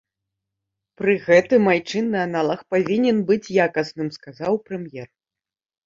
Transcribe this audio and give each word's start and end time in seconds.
Пры 1.01 1.13
гэтым 1.27 1.69
айчынны 1.75 2.17
аналаг 2.27 2.59
павінен 2.73 3.17
быць 3.31 3.43
якасным, 3.69 4.13
сказаў 4.21 4.53
прэм'ер. 4.69 5.07